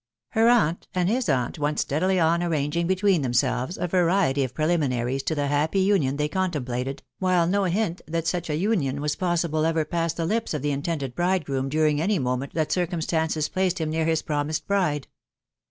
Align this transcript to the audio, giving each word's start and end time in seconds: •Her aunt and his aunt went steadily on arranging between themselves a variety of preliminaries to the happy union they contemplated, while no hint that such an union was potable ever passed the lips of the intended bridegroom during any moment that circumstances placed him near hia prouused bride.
•Her 0.29 0.49
aunt 0.49 0.87
and 0.95 1.07
his 1.07 1.29
aunt 1.29 1.59
went 1.59 1.77
steadily 1.79 2.19
on 2.19 2.41
arranging 2.41 2.87
between 2.87 3.21
themselves 3.21 3.77
a 3.77 3.87
variety 3.87 4.43
of 4.43 4.55
preliminaries 4.55 5.21
to 5.21 5.35
the 5.35 5.45
happy 5.45 5.81
union 5.81 6.17
they 6.17 6.27
contemplated, 6.27 7.03
while 7.19 7.45
no 7.45 7.65
hint 7.65 8.01
that 8.07 8.25
such 8.25 8.49
an 8.49 8.59
union 8.59 8.99
was 8.99 9.15
potable 9.15 9.63
ever 9.63 9.85
passed 9.85 10.17
the 10.17 10.25
lips 10.25 10.55
of 10.55 10.63
the 10.63 10.71
intended 10.71 11.13
bridegroom 11.13 11.69
during 11.69 12.01
any 12.01 12.17
moment 12.17 12.55
that 12.55 12.71
circumstances 12.71 13.47
placed 13.47 13.79
him 13.79 13.91
near 13.91 14.05
hia 14.05 14.15
prouused 14.25 14.65
bride. 14.65 15.07